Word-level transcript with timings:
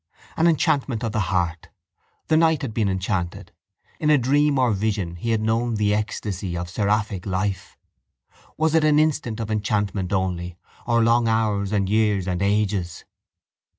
An 0.35 0.47
enchantment 0.47 1.03
of 1.03 1.11
the 1.11 1.19
heart! 1.29 1.69
The 2.25 2.35
night 2.35 2.63
had 2.63 2.73
been 2.73 2.89
enchanted. 2.89 3.51
In 3.99 4.09
a 4.09 4.17
dream 4.17 4.57
or 4.57 4.71
vision 4.71 5.15
he 5.17 5.29
had 5.29 5.41
known 5.43 5.75
the 5.75 5.93
ecstasy 5.93 6.57
of 6.57 6.71
seraphic 6.71 7.27
life. 7.27 7.77
Was 8.57 8.73
it 8.73 8.83
an 8.83 8.97
instant 8.97 9.39
of 9.39 9.51
enchantment 9.51 10.11
only 10.11 10.57
or 10.87 11.03
long 11.03 11.27
hours 11.27 11.71
and 11.71 11.87
years 11.87 12.27
and 12.27 12.41
ages? 12.41 13.05